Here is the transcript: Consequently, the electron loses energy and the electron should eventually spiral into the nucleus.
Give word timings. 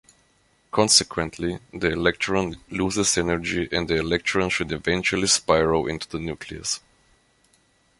Consequently, 0.71 1.59
the 1.71 1.89
electron 1.91 2.55
loses 2.71 3.19
energy 3.19 3.69
and 3.71 3.87
the 3.87 3.97
electron 3.97 4.49
should 4.49 4.71
eventually 4.71 5.27
spiral 5.27 5.85
into 5.85 6.09
the 6.09 6.17
nucleus. 6.17 6.79